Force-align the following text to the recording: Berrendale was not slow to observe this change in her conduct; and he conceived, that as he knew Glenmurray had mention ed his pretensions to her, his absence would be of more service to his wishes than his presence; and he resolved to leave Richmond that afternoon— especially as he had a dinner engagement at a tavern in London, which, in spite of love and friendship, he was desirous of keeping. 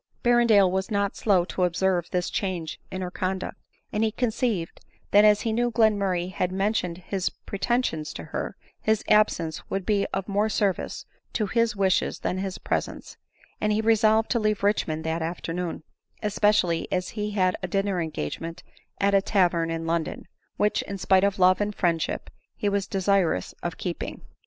Berrendale 0.23 0.71
was 0.71 0.89
not 0.89 1.15
slow 1.15 1.45
to 1.45 1.63
observe 1.63 2.09
this 2.09 2.31
change 2.31 2.79
in 2.89 3.01
her 3.03 3.11
conduct; 3.11 3.59
and 3.93 4.03
he 4.03 4.11
conceived, 4.11 4.83
that 5.11 5.23
as 5.23 5.41
he 5.41 5.53
knew 5.53 5.69
Glenmurray 5.69 6.31
had 6.33 6.51
mention 6.51 6.97
ed 6.97 7.03
his 7.09 7.29
pretensions 7.29 8.11
to 8.13 8.23
her, 8.23 8.57
his 8.81 9.03
absence 9.09 9.69
would 9.69 9.85
be 9.85 10.07
of 10.07 10.27
more 10.27 10.49
service 10.49 11.05
to 11.33 11.45
his 11.45 11.75
wishes 11.75 12.17
than 12.21 12.39
his 12.39 12.57
presence; 12.57 13.17
and 13.61 13.71
he 13.71 13.79
resolved 13.79 14.31
to 14.31 14.39
leave 14.39 14.63
Richmond 14.63 15.03
that 15.03 15.21
afternoon— 15.21 15.83
especially 16.23 16.91
as 16.91 17.09
he 17.09 17.29
had 17.37 17.55
a 17.61 17.67
dinner 17.67 18.01
engagement 18.01 18.63
at 18.99 19.13
a 19.13 19.21
tavern 19.21 19.69
in 19.69 19.85
London, 19.85 20.27
which, 20.57 20.81
in 20.81 20.97
spite 20.97 21.23
of 21.23 21.37
love 21.37 21.61
and 21.61 21.75
friendship, 21.75 22.31
he 22.55 22.67
was 22.67 22.87
desirous 22.87 23.53
of 23.61 23.77
keeping. 23.77 24.21